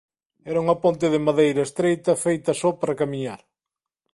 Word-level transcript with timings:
Era 0.49 0.59
unha 0.63 0.79
ponte 0.83 1.07
de 1.13 1.23
madeira 1.27 1.65
estreita 1.67 2.11
feita 2.25 2.51
só 2.61 2.69
para 2.79 2.97
camiñar. 3.01 3.41